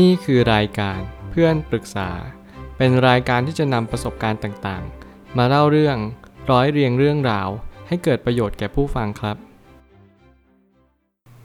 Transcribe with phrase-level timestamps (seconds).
[0.00, 2.10] นี่คือรายการเพื่อนปรึกษา
[2.76, 5.96] เป็นรายการที่จะนำประสบการณ์ต่างๆ มาเล่าเรื่อง
[6.50, 7.48] ร้อยเรียงเรื่องราว
[7.88, 9.36] ให้เกิดประโยชน์แก่ผู้ฟังครับ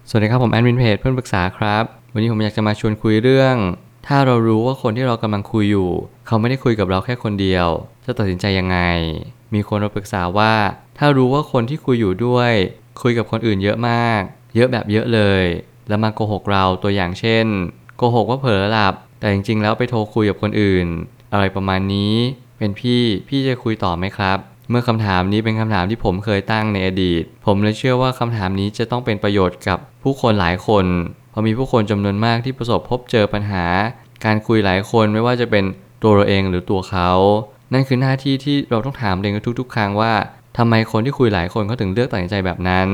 [0.10, 1.83] สวัสดีครับผมแอดมินเพจเพื่อนปรึกษาครับ
[2.13, 3.55] วันนี้ผมอยากจะมาชวนคุยเรื่อง
[4.08, 5.90] ถ้าเรารู้ว่าคนที่เรากำลังคุยอยู่
[6.28, 7.68] เขาไม่ได้คุยกับเราแค่คนเดียว
[8.06, 8.79] จะตัดสินใจยังไง
[9.54, 10.54] มีคนมาปรึกษาว่า
[10.98, 12.52] ถ้ารู้ว่าคนที่คุยอยู่ด้วย
[13.02, 14.22] คุยกับคนอื่นเยอะมาก
[14.56, 15.44] เยอะแบบเยอะเลย
[15.88, 17.48] แล้วมาโกหกเราตัวอย่างเช่น
[17.98, 20.88] โกหกว่าเผลอหลับ แต่จริงๆ แล้วไปโทรคุยกับคนอื่น
[21.34, 22.14] อะไรประมาณนี้
[22.58, 24.38] เป็นพี่พี่จะคุยต่อไหมครับ
[24.70, 30.86] เมื่อคำถามนี้เป็นคำถามที่ผมเคยตั้งในอดีต ผมเลยเชื่อว่าคำถามนี้จะต้องเป็นประโยชน์กับผู้คนหลายคน
[31.32, 33.66] เพราะมีผู้คนจำนวนมากที่ประสบพบเจอปัญหา
[34.26, 35.64] การคุยหลายคนไม่ว่าจะเป็น
[36.04, 37.12] ตัวเราเองหรือตัวเขา
[37.74, 40.14] นั่นคือหน้าที่ที่เราต้องถามเองทุก ๆ ครั้งว่า
[40.58, 42.90] ทำไมคนที่คุยหลายคนเขาถึงเลือกตัดสินใจแบบนั้น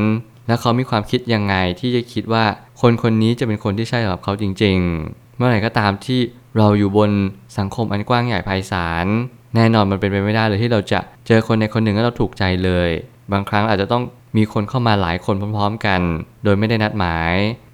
[0.47, 2.45] และเขามีความคิดยังไงที่จะคิดว่า
[2.81, 6.19] คนคนนี้จะเป็นคนที่ใช่สำหรับเขาจริง ๆ เมื่อไหร่ก็ตามที่
[6.57, 7.11] เราอยู่บน
[7.57, 9.07] สังคมอันกว้างใหญ่ไพศาล
[9.55, 12.89] แน่นอนมันเป็นไปไม่ได้เลยที่เราจะเจอคนในคนหนึ่งแล้วเราถูกใจเลย
[13.31, 14.03] บางครั้งอาจจะต้อง
[14.37, 16.01] มีคนเข้ามาหลายคนพร้อม ๆ กัน
[16.43, 17.33] โดยไม่ได้นัดหมาย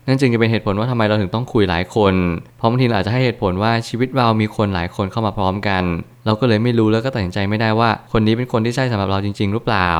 [0.09, 2.13] นั่นจึงจะเป็นเหตุผลว่าทำไมเราถึงต้องคุยหลายคน
[2.57, 5.83] เพราะบางทีเราอาจจะให้เหตุผลว่าชีวิตเรามีคนหลายคนเข้ามาพร้อมกัน
[6.25, 9.91] เราก็เลยไม่รู้แล้วก็ตัดสินใจไม่ได้ว่า คนนี้เป็นคนที่ใช่สำหรับเราจริง ๆ หรือเปล่า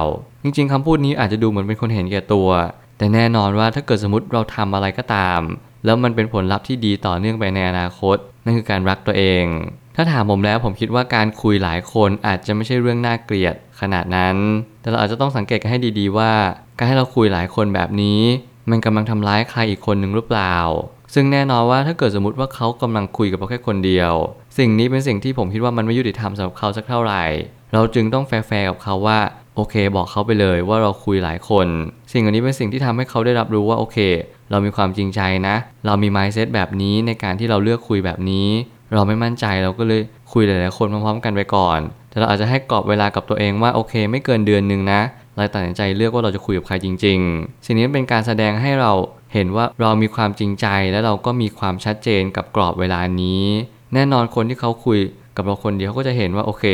[0.43, 2.49] จริง ๆคำพูดนี้อาจจะดูเหมือนเป็นคนเห็นแก่ตัว
[2.97, 5.41] แต่แน่นอนว่าถ้าเกิดสมมติเราทำอะไรก็ตาม
[5.85, 9.45] แล้วมันเป็นผลลัพธ์ที่ดีต่อเนื่องไปในอนาคต นั่นคือการรักตัวเอง
[9.95, 14.35] ถ้าถามผมแล้วผมคิดว่าการคุยหลายคนอาจจะไม่ใช่เรื่องน่าเกลียดขนาดนั้น
[14.81, 16.31] แต่เราอาจจะต้องสังเกตกันให้ดี ๆ ว่า
[16.77, 18.21] การให้เราคุยหลายคนแบบนี้
[18.69, 20.55] มันกำลังทำร้ายใครอีกคนหนึ่งหรือเปล่า
[21.13, 24.13] ซึ่งแน่นอนว่าถ้าเกิดสมมติว่าเขากำลังคุยกับเราแค่คนเดียว
[24.57, 27.23] สิ่งนี้เป็นสิ่งที่ผมคิดว่ามันไม่ยุติธรรมสำหรับเขาสักเท่าไหร่
[27.73, 29.19] เราจึงต้องแฟร์กับเขาว่า
[29.55, 31.67] โอเค บอกเขาไปเลยว่าเราคุยหลายคน
[32.11, 33.97] สิ่งอันนี้เป็นสิ่งที่ทำให้เขาได้รับรู้ว่าโอเค
[34.51, 38.47] เรามีความจริงใจนะ เรามี mindset แบบนี้ในการที่เราเลือกคุยแบบนี้
[38.93, 40.01] เราไม่มั่นใจเราก็เลย
[40.33, 45.01] คุยหลายๆคนพร้อมๆกันไปก่อน แต่เราอาจจะให้กรอบเวลากับตัวเองว่าโอเค ไม่เกินเดือนหนึ่งนะ
[45.39, 48.91] เราตัดสินใจเลือกว่าเราจะคุยกับใครจริง ๆ สิ่งนี้เป็นการแสดงให้เรา
[49.33, 53.43] เห็นว่าเรามีความจริงใจและเราก็มีความชัดเจนกับกรอบเวลานี้
[53.93, 54.99] แน่นอนคนที่เขาคุย
[55.35, 56.65] กับเราคนเดียวเขาก็จะเห็นว่าโอเค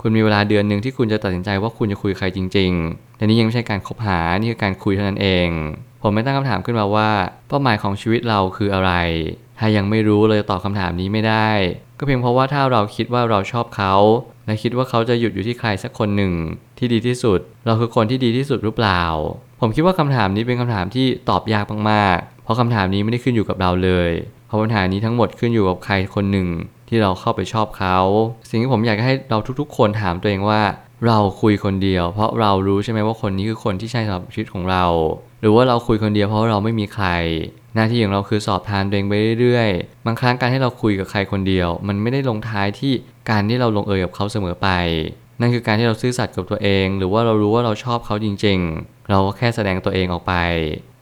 [0.00, 5.48] คุณมีเวลาเดือนหนึ่งที่คุณจะตัดสินใจว่าคุณจะคุยใครจริงๆแต่นี่ยังไม่ใช่การคบหา นี่คือการคุยเท่านั้นเอง
[6.02, 7.10] ผมไม่ตั้งคำถามขึ้นมาว่า
[7.48, 8.92] เป้าหมายของชีวิตเราคืออะไร
[9.58, 11.50] ถ้ายังไม่รู้เลยตอบคำถามนี้ไม่ได้
[11.98, 13.94] ก็เพียงเพราะว่าถ้าเราคิดว่าเราชอบเขา
[14.46, 16.32] และคิดว่าเขาจะหยุดอยู่ที่ใครสักคนหนึ่ง
[16.82, 19.02] ที่ดีที่สุด เราคือคนที่ดีที่สุดหรือเปล่า
[19.60, 24.10] ผมคิดว่าคำถามนี้เป็นคำถามที่ตอบยากมากๆ เพราะคำถามนี้ไม่ได้ขึ้นอยู่กับเราเลย
[24.46, 26.48] เพราะปัญหานี้ทั้งหมดขึ้นอยู่กับใครคนหนึ่ง
[26.88, 27.98] ที่เราเข้าไปชอบเขา
[28.48, 30.62] สิ่งที่ผมอยากให้เราทุกๆ คนถามตัวเองว่า
[31.06, 34.84] เราคุยคนเดียว เพราะเรารู้ใช่ไหมว่าคนนี้คือคนที่ใช่สำหรับชีวิตของเรา
[35.40, 37.08] หรือว่าเราคุยคนเดียวเพราะเราไม่มีใคร
[37.74, 42.92] หน้าที่ของเราคือสอบทานตัวเองไปเรื่อยๆ บางครั้งการให้เราคุยกับใครคนเดียว มันไม่ได้ลงท้ายที่
[43.30, 44.68] การที่เราลงเอยกับเขาเสมอไป
[45.40, 50.34] นั่นคือการที่เราซื่อสัตย์กับตัวเอง หรือว่าเรารู้ว่าเราชอบเขาจริง ๆ เราก็แค่แสดงตัวเองออกไป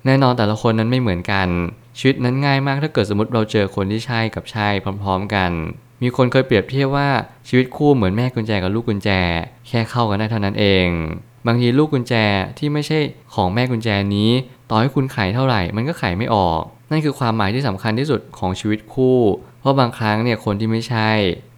[0.07, 1.49] แน่นอนแต่ละคนนั้นไม่เหมือนกัน
[1.99, 4.69] ชีวิตนั้นง่ายมากถ้าเกิดสมมติเราเจอคนที่ใช่กับใช่
[5.03, 5.51] พร้อม ๆ กัน
[6.03, 7.09] มีคนเคยเปรียบเทียบว่า
[7.49, 9.11] ชีวิตคู่เหมือนแม่กุญแจกับลูกกุญแจ
[9.69, 10.87] แค่เข้ากันได้เท่านั้นเอง
[11.47, 12.15] บางทีลูกกุญแจ
[12.59, 12.99] ที่ไม่ใช่
[13.35, 14.31] ของแม่กุญแจนี้
[14.71, 16.61] ต่อให้คุณไขเท่าไหร่ มันก็ไขไม่ออก
[16.91, 19.19] นั่นคือความหมายที่สำคัญที่สุดของชีวิตคู่
[19.61, 21.11] เพราะบางครั้งเนี่ยคนที่ไม่ใช่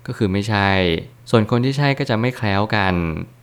[0.07, 0.71] ก็คือไม่ใช่
[1.31, 2.95] ส่วนคนที่ใช่ก็จะไม่แคล้วกัน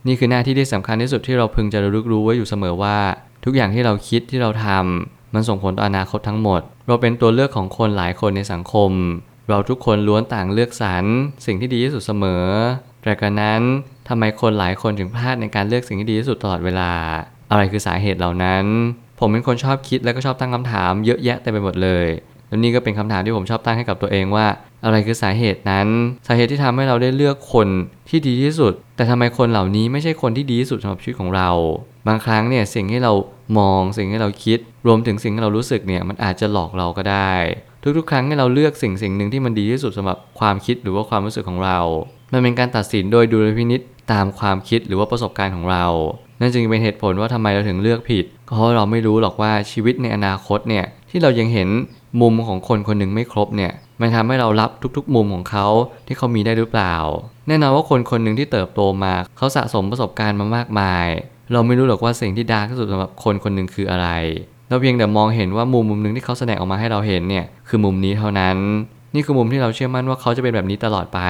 [0.06, 2.98] นี่คือหน้าที่ที่สำคัญที่สุดที่เราพึงจะระลึกรู้ไว้อยู่เสมอว่า
[3.44, 8.90] ทุกอย่างที่เราคิดที่เราทำมันส่งผลต่ออนาคตทั้งหมด เราเป็นตัวเลือกของคนหลายคนในสังคม
[9.48, 11.04] เราทุกคนล้วนต่างเลือกสรร
[11.46, 12.44] สิ่งที่ดีที่สุดเสมอ
[13.02, 13.62] แต่กระนั้น
[14.08, 16.90] ทำไมคนหลายคนถึงพลาดในการเลือกสิ่งที่ดีที่สุดตลอดเวลา
[17.50, 18.64] อะไรคือสาเหตุเหล่านั้น
[19.20, 22.06] ผมเป็นคนชอบคิดและก็ชอบตั้งคำถามเยอะแยะเต็มไปหมดเลย
[22.50, 24.46] แล้วนี่ก็เป็นคำถามที่ผมชอบตั้งให้กับตัวเองว่า
[24.84, 25.88] อะไรคือสาเหตุนั้น
[26.26, 27.68] สาเหตุที่ทำให้เราได้เลือกคน
[28.08, 31.50] ที่ดีที่สุด แต่ทำไมคนเหล่านี้ไม่ใช่คนที่ดีที่สุดสำหรับชีวิตของเรา
[32.08, 33.12] บางครั้งเนี่ยสิ่งที่เรา
[33.58, 37.32] มองสิ่งที่เราคิด รวมถึงสิ่งที่เรารู้สึกเนี่ยมันอาจจะหลอกเราก็ได้
[37.96, 41.78] ทุกๆ ครั้งที่เราเลือกสิ่งสิ่งหนึ่งที่มันดีที่สุดสำหรับความคิดหรือว่าความรู้สึกของเรา
[42.32, 43.80] มันเป็นการตัดสินโดยดุลพินิษ
[44.12, 45.86] ตามความคิดหรือว่าประสบการณ์ของเรา
[46.40, 51.68] นั่นจึงเป็นเหตุผลว่าทำไมเราถึงเลือกผิด เพราะเราไม่รู้หรอกว่าชีวิตในอนาคตเนี่ย ที่เรายังเห็น
[52.20, 55.66] มุมของคนคนหนึ่งไม่ครบเนี่ยมันทำให้เรารับทุกๆ มุมของเขา
[56.06, 56.94] ที่เขามีได้หรือเปล่า
[57.48, 61.06] แน่นอนว่าคนคนหนึ่งที่เติบโตมา เขาสะสมประสบการณ์มามากมาย
[61.52, 64.08] เราไม่รู้หรอกว่าสิ่งที่ดาร์กที่สุดสำหรับคนคนหนึ่งคืออะไร
[64.68, 68.56] เราเพียงแต่มองเห็นว่ามุมมุมหนึ่งที่เขาแสดงออกมาให้เราเห็นเนี่ยคือมุมนี้เท่านั้น
[69.14, 71.20] นี่คือมุมที่เราเชื่อมั่นว่าเขาจะเป็นแบบนี้ตลอดไป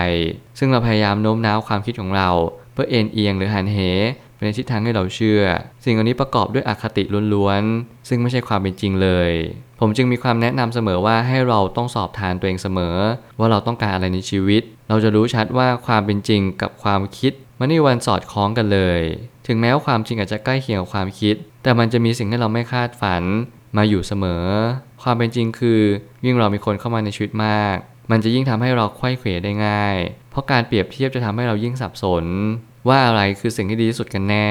[0.58, 2.30] ซึ่งเราพยายามโน้มน้าวความคิดของเรา
[2.72, 3.78] เพื่อเอ็นเอียงหรือหันเห
[4.34, 5.42] ไปในทิศทางให้เราเชื่อ
[5.84, 7.02] สิ่งอันนี้ประกอบด้วยอคติ
[7.34, 9.30] ล้วนๆซึ่งไม่ใช่ความเป็นจริงเลย
[9.82, 12.96] ผมจึงมีความแนะนำเสมอว่าให้เราต้องสอบทานตัวเองเสมอ
[13.38, 19.00] ว่าเราต้องการอะไรในชีวิต เราจะรู้ชัดว่าความเป็นจริงกับความคิด มันไม่วันสอดคล้องกันเลย
[19.46, 23.22] ถึงแม้ว่าความจริงอาจจะใกล้เคียงกับความคิด แต่มันจะมีสิ่งที่เราไม่คาดฝัน
[23.76, 24.44] มาอยู่เสมอ
[25.02, 25.80] ความเป็นจริงคือ
[26.24, 27.76] ยิ่งเรามีคนเข้ามาในชีวิตมาก
[28.10, 29.96] มันจะยิ่งทำให้เราไขว้เขวได้ง่าย
[30.30, 32.24] เพราะการเปรียบเทียบจะทำให้เรายิ่งสับสน
[32.88, 34.48] ว่าอะไรคือสิ่งที่ดีที่สุดกันแน่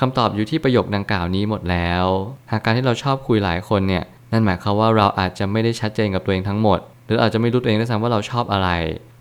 [0.00, 2.04] คำตอบอยู่ที่ประโยคดังกล่าวนี้หมดแล้ว
[2.50, 8.68] หากการที่เราชอบคุยหลายคนเนี่ย นั่นหมายความว่าเราอาจจะไม่ได้ชัดเจนกับตัวเองทั้งหมด หรืออาจจะไม่รู้ตัวเองด้วยซ้ำว่าเราชอบอะไร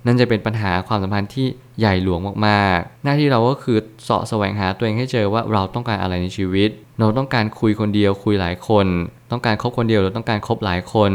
[0.05, 1.47] นั่นจะเป็นปัญหาความสัมพันธ์ที่
[1.79, 6.69] ใหญ่หลวงมากๆ หน้าที่เราก็คือเสาะแสวงหาตัวเองให้เจอว่าเราต้องการอะไรในชีวิต
[6.99, 8.87] เราต้องการคุยคนเดียวคุยหลายคน
[9.31, 11.11] ต้องการคบคนเดียวหรือต้องการคบหลายคน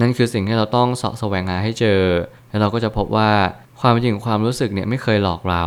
[0.00, 2.00] นั่นคือสิ่งที่เราต้องเสาะแสวงหาให้เจอ
[2.48, 3.30] แล้วเราก็จะพบว่า
[3.80, 5.64] ความจริงของความรู้สึกเนี่ยไม่เคยหลอกเรา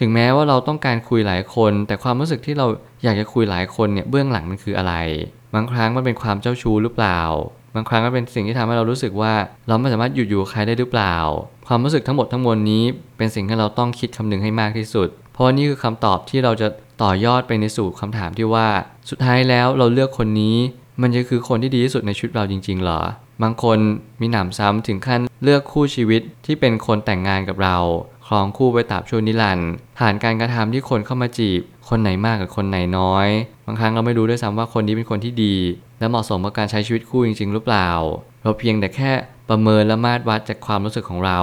[0.00, 2.66] ถึงแม้ว่าเราต้องการคุยหลายคน แต่ความรู้สึกที่เรา
[3.04, 4.94] อยากจะคุยหลายคนเนี่ยเบื้องหลังมันคืออะไร
[5.54, 7.20] บางครั้งมันเป็นความเจ้าชู้หรือเปล่า
[7.74, 9.32] บางครั้งก็เป็นสิ่งที่ทำให้เรารู้สึกว่า
[9.68, 11.16] เราไม่สามารถหยุดอยู่ใครได้หรือเปล่า
[11.68, 12.84] ความรู้สึกทั้งหมดทั้งมวลนี้
[13.16, 16.68] เป็นสิ่งที่เราต้องคิดคำนึงให้มากที่สุด เพราะนี่คือคำตอบที่เราจะ
[17.02, 18.68] ต่อยอดไปในสู่คำถามที่ว่า
[19.10, 20.56] สุดท้ายแล้วเราเลือกคนนี้
[21.00, 23.00] มันจะคือคนที่ดีที่สุดในชีวิตเราจริงๆเหรอ
[23.42, 23.78] บางคน
[24.20, 27.76] มีหนำซ้ำถึงขั้นเลือกคู่ชีวิตที่เป็นคนแต่งงานกับเรา
[28.26, 35.54] ครองคู่ไปตราบชั่วนิรันดร์ผ่านการกระทำที่คนเข้ามาจีบ คนไหนมากกับคนไหนน้อยางครั้งเราไม่รู้ด้วยซ้ำว่าคนนี้เป็นคนที่ดี
[35.98, 37.88] และเหมาะสมกับการใช้ชีวิตคู่จริง ๆ หรือเปล่า
[38.42, 39.10] เราเพียงแต่แค่
[39.48, 41.40] ประเมินและมาตรวัดจากความรู้สึกของเรา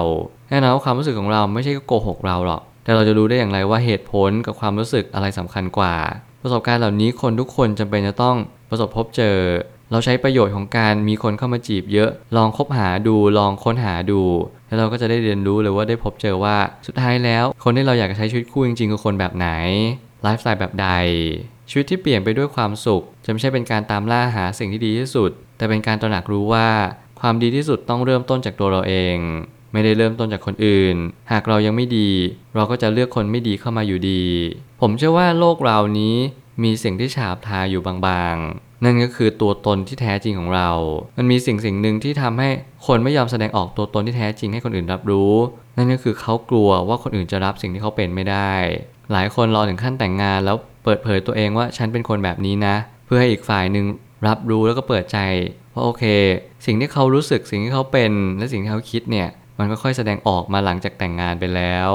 [0.50, 5.96] แน่นอนว่าความรู้สึกของเราไม่ใช่โกหกเราหรอก แต่เราจะรู้ได้อย่างไรว่าเหตุผลกับความรู้สึกอะไรสำคัญกว่า
[6.42, 8.38] ประสบการณ์เหล่านี้คนทุกคนจำเป็นจะต้อง
[8.70, 9.38] ประสบพบเจอ
[9.92, 14.22] เราใช้ประโยชน์ของการมีคนเข้ามาจีบเยอะ ลองคบหาดู ลองค้นหาดู
[14.68, 16.58] แล้วเราก็จะได้เรียนรู้เลยว่าได้พบเจอว่า
[16.88, 19.50] สุดท้ายแล้ว คนที่เราอยากจะใช้ชีวิตคู่จริงๆคือคนแบบไหน
[20.24, 20.90] ไลฟ์สไตล์แบบใด
[21.69, 26.69] ชีวิตที่เปลี่ยนไปด้วยความสุข จะไม่ใช่เป็นการตามล่าหาสิ่งที่ดีที่สุด แต่เป็นการตระหนักรู้ว่า
[27.19, 29.18] ความดีที่สุดต้องเริ่มต้นจากตัวเราเอง
[29.74, 30.96] ไม่ได้เริ่มต้นจากคนอื่น
[31.31, 32.10] หากเรายังไม่ดี
[32.56, 34.24] เราก็จะเลือกคนไม่ดีเข้ามาอยู่ดี
[34.81, 36.16] ผมเชื่อว่าโลกเรานี้
[36.64, 40.69] มีสิ่งที่ฉาบทาอยู่บางๆ นั่นก็คือตัวตนที่แท้จริงของเรา
[41.18, 42.50] มันมีสิ่งสิ่งหนึ่งที่ทำให้
[42.88, 45.34] คนไม่ยอมแสดงออกตัวตนที่แท้จริงให้คนอื่นรับรู้
[45.78, 48.54] นั่นก็คือเขากลัวว่าคนอื่นจะรับสิ่งที่เขาเป็นไม่ได้
[49.12, 52.75] หลายคนรอถึงขั้นแต่งงานแล้ว เปิดเผยตัวเองว่าฉันเป็นคนแบบนี้นะ
[53.06, 53.86] เพื่อให้อีกฝ่ายหนึ่ง
[54.28, 55.19] รับรู้แล้วก็เปิดใจ
[55.74, 56.04] ว่าโอเค
[56.66, 59.28] สิ่งที่เขารู้สึกสิ่งที่เขาเป็น และสิ่งที่เขาคิดเนี่ย
[59.60, 61.89] มันก็ค่อยแสดงออกมาหลังจากแต่งงานไปแล้ว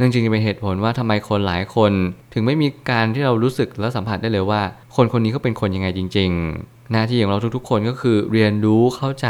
[0.00, 1.92] นั่นจึงเป็นเหตุผลว่าทำไมคนหลายคน
[2.32, 4.62] ถึงไม่มีการที่เรารู้สึกและสัมผัสได้เลยว่า
[4.96, 6.30] คนคนนี้เขาเป็นคนยังไงจริง
[6.62, 9.28] ๆ หน้าที่ของเราทุกๆ คนก็คือเรียนรู้เข้าใจ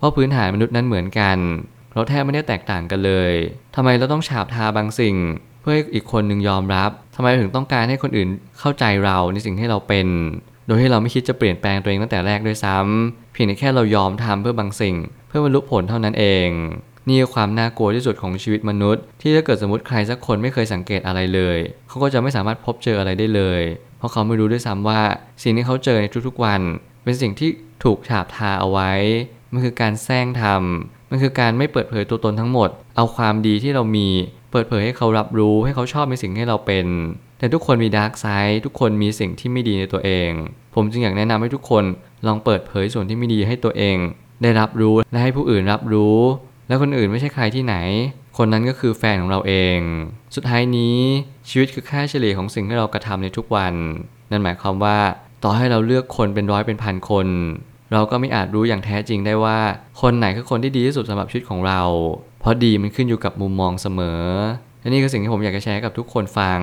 [0.00, 1.38] ว่าพื้นฐานมนุษย์นั้นเหมือนกัน
[1.94, 3.32] เราแทบไม่ได้แตกต่างกันเลย
[3.76, 5.16] ทำไมเราต้องฉาบทาบางสิ่ง
[5.60, 8.28] เพื่อให้อีกคนหนึ่งยอมรับทำไมถึงต้องการให้คนอื่น
[8.58, 10.06] เข้าใจเราในสิ่งที่เราเป็น
[10.66, 14.96] โดยที่เราไม่คิดจะเปลี่ยนแปลงตัวเองตั้งแต่แรกด้วยซ้ำเพียงแค่เรายอมทำเพื่อบางสิ่ง
[15.28, 16.48] เพื่อบรรลุผลเท่านั้นเอง
[17.08, 21.58] นี่คือความน่ากลัวที่สุดของชีวิตมนุษย์ ที่ถ้าเกิดสมมติใครสักคนไม่เคยสังเกตอะไรเลย
[21.88, 23.62] เขาก็จะไม่สามารถพบเจออะไรได้เลย
[23.98, 25.00] เพราะเขาไม่รู้ด้วยซ้ำว่า
[25.42, 26.60] สิ่งที่เขาเจอในทุกๆวัน
[27.04, 27.50] เป็นสิ่งที่
[27.84, 28.90] ถูกฉาบทาเอาไว้
[29.52, 34.08] มันคือการแสร้งทำมันคือการไม่เปิดเผยตัวตนทั้งหมด เอาความดีที่เรามี
[34.50, 36.86] เปิดเผยให้เขารับรู้ให้เขาชอบในสิ่งที่เราเป็น
[37.38, 40.30] แต่ทุกคนมี dark side ทุกคนมีสิ่งที่ไม่ดีในตัวเอง
[40.74, 41.84] ผมจึงอยากแนะนำให้ทุกคน
[42.26, 43.96] ลองเปิดเผยส่วนที่ไม่ดีให้ตัวเอง
[44.42, 46.18] ได้รับรู้และให้ผู้อื่นรับรู้
[46.68, 47.76] แล้วคนอื่นไม่ใช่ใครที่ไหน
[48.38, 49.78] คนนั้นก็คือแฟนของเราเอง
[50.34, 50.98] สุดท้ายนี้
[51.48, 53.74] ชีวิตคือค่าเฉลี่ยของสิ่งที่เรากระทำในทุกวัน
[54.30, 54.98] นั่นหมายความว่า
[55.42, 57.28] ต่อให้เราเลือกคนเป็นร้อยเป็นพันคน
[57.92, 59.58] เราก็ไม่อาจรู้อย่างแท้จริงได้ว่า
[60.00, 61.80] คนไหนคือคนที่ดีที่สุดสำหรับชีวิตของเรา
[62.40, 64.22] เพราะดีมันขึ้นอยู่กับมุมมองเสมอ
[64.80, 66.60] และนี่คือสิ่งที่ผมอยากจะแชร์กับทุกคนฟัง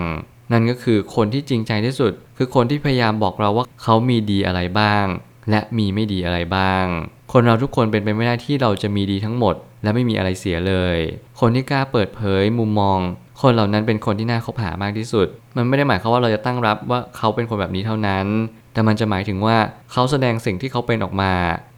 [0.51, 5.05] นั่นก็คือคนที่จริงใจที่สุด คือคนที่พยายามบอกเราว่าเขามีดีอะไรบ้าง
[5.50, 6.86] และมีไม่ดีอะไรบ้าง
[7.31, 10.98] คนเราทุกคนเป็นไปไม่ได้ที่เราจะมีดีทั้งหมด และไม่มีอะไรเสียเลย
[11.39, 13.00] คนที่กล้าเปิดเผยมุมมอง
[13.41, 18.25] คนเหล่านั้นเป็นคนที่น่าคบหามากที่สุด มันไม่ได้หมายความว่าเราจะตั้งรับว่าเขาเป็นคนแบบนี้เท่านั้น
[18.74, 19.57] แต่มันจะหมายถึงว่า
[19.91, 21.34] เขาแสดงสิ่งที่เขาเป็นออกมา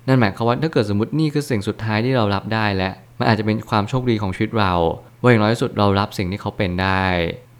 [0.08, 2.90] นั่นหมายความว่าถ้าเกิดสมมตินี่คือสิ่งสุดท้ายที่เรารับได้และ
[3.20, 4.74] มันอาจจะเป็นความโชคดีของชีวิตเรา
[5.22, 7.06] ว่าอย่างน้อยที่สุดเรารับสิ่งที่เขาเป็นได้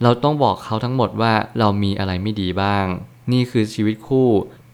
[0.02, 2.84] เราต้องบอกเขาทั้งหมดว่าเรามีอะไรไม่ดีบ้าง
[3.32, 4.28] นี่คือชีวิตคู่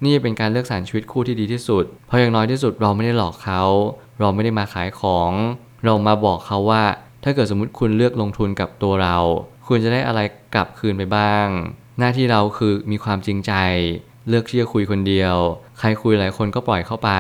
[0.05, 3.63] นี่เป็นการเลือกสรรชีวิตคู่ที่ดีที่สุด เพราะอย่างน้อยที่สุดเราไม่ได้หลอกเขา
[4.21, 5.33] เราไม่ได้มาขายของ
[5.85, 6.85] เรามาบอกเขาว่า
[7.25, 9.17] ถ้าเกิดสมมติคุณเลือกลงทุนกับตัวเรา
[9.69, 10.21] คุณจะได้อะไร
[10.55, 11.47] กลับคืนไปบ้าง
[11.99, 13.53] หน้าที่เราคือมีความจริงใจ
[14.29, 15.37] เลือกที่จะคุยคนเดียว
[15.79, 17.11] ใครคุยหลายคนก็ปล่อยเข้าไป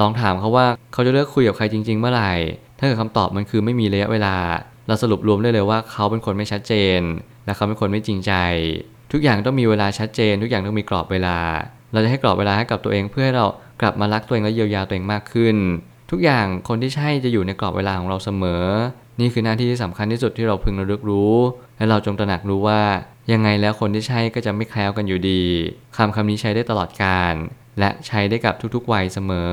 [0.00, 2.32] ลองถามเขาว่าเขาจะเลือกคุยกับใครจริง ๆ เมื่อไหร่
[2.80, 4.36] ถ้าเกิดคำตอบมันคือไม่มีระยะเวลา
[4.86, 7.00] เราสรุปรวมได้เลยว่าเขาเป็นคนไม่ชัดเจน
[7.44, 8.32] และเขาเป็นคนไม่จริงใจ
[9.12, 11.38] ทุกอย่างต้องมีเวลาชัดเจน ทุกอย่างต้องมีกรอบเวลา
[11.92, 13.46] เราจะให้กรอบเวลาให้กับตัวเองเพื่อให้เรา
[13.80, 15.56] กลับมารักตัวเองและเยียวยาตัวเองมากขึ้น
[16.10, 18.64] ทุกอย่างคนที่ใช่จะอยู่ในกรอบเวลาของเราเสมอ
[19.20, 21.34] นี่คือหน้าที่ที่สำคัญที่สุดที่เราพึงระลึกรู้
[21.76, 22.82] และเราจงตระหนักรู้ว่า
[23.32, 25.42] ยังไงแล้วคนที่ใช่ก็จะไม่แคล้วกันอยู่ดี
[25.96, 27.34] คำคำนี้ใช้ได้ตลอดกาล
[27.78, 29.52] และใช้ได้กับทุกๆวัยเสมอ